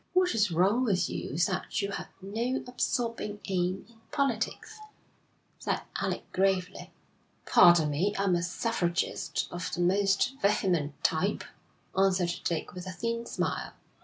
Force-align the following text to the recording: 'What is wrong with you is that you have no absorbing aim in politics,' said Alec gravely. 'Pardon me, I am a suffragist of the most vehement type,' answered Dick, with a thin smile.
'What 0.13 0.33
is 0.33 0.49
wrong 0.49 0.83
with 0.83 1.11
you 1.11 1.29
is 1.33 1.45
that 1.45 1.79
you 1.79 1.91
have 1.91 2.07
no 2.23 2.63
absorbing 2.65 3.39
aim 3.45 3.85
in 3.87 4.01
politics,' 4.11 4.79
said 5.59 5.81
Alec 5.97 6.23
gravely. 6.31 6.89
'Pardon 7.45 7.91
me, 7.91 8.15
I 8.17 8.23
am 8.23 8.33
a 8.35 8.41
suffragist 8.41 9.47
of 9.51 9.71
the 9.71 9.81
most 9.81 10.37
vehement 10.41 11.03
type,' 11.03 11.43
answered 11.95 12.33
Dick, 12.43 12.73
with 12.73 12.87
a 12.87 12.91
thin 12.91 13.27
smile. 13.27 13.73